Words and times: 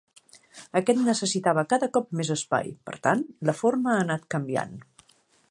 Aquest 0.79 1.01
necessitava 1.09 1.65
cada 1.73 1.89
cop 1.97 2.09
més 2.21 2.33
espai, 2.37 2.73
per 2.89 2.97
tant, 3.09 3.23
la 3.51 3.57
forma 3.61 3.95
ha 3.95 4.01
anat 4.07 4.27
canviant. 4.37 4.75